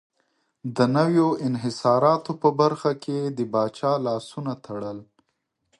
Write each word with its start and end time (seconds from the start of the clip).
د 0.75 0.77
نویو 0.95 1.27
انحصاراتو 1.47 2.31
په 2.41 2.49
برخه 2.59 2.91
کې 3.03 3.13
یې 3.21 3.27
د 3.37 3.39
پاچا 3.53 3.91
لاسونه 4.07 4.53
تړل. 4.65 4.99